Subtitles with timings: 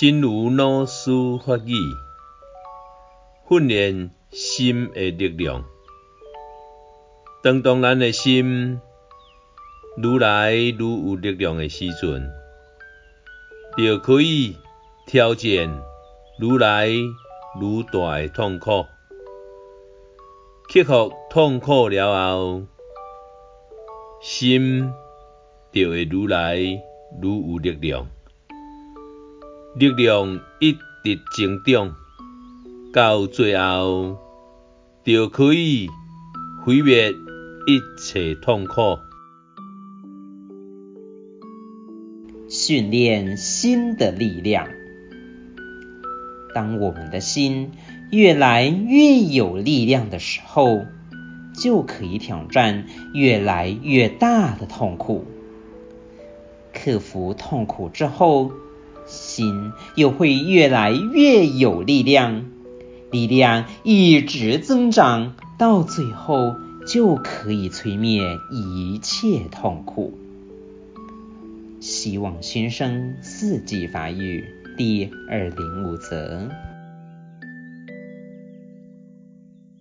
[0.00, 1.10] 真如老师
[1.44, 1.74] 法语，
[3.46, 5.62] 训练心的力量。
[7.42, 8.80] 当当咱的心
[9.98, 12.30] 愈来愈有力量的时阵，
[13.76, 14.56] 就可以
[15.06, 15.82] 挑战
[16.38, 18.86] 愈来愈大的痛苦。
[20.72, 22.62] 克服痛苦了后，
[24.22, 24.90] 心
[25.70, 26.80] 就会愈来愈
[27.20, 28.06] 有力量，
[29.76, 31.94] 力量一直增长，
[32.92, 34.18] 到最后
[35.04, 35.88] 就可以
[36.64, 38.98] 毁灭一切痛苦。
[42.48, 44.66] 训练心的力量。
[46.52, 47.70] 当我们的心
[48.10, 50.84] 越来越有力量的时候，
[51.54, 55.24] 就可以挑战越来越大的痛苦。
[56.72, 58.50] 克服痛苦之后，
[59.10, 62.46] 心又会越来越有力量，
[63.10, 66.54] 力量一直增长，到最后
[66.86, 70.16] 就可以摧灭一切痛苦。
[71.80, 74.44] 希望新生四季发育
[74.78, 76.48] 第二零五则。